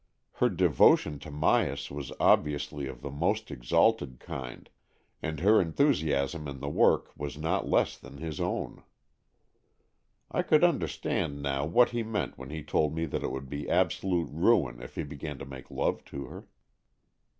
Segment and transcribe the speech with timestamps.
[0.37, 4.67] Her devotion to Myas was obviously of the most exalted kind,
[5.21, 8.81] and her enthusiasm in the work was not less than his own.
[10.31, 13.47] I could under stand now what he meant when he told me that it would
[13.47, 16.47] be absolute ruin if he began to make love to her.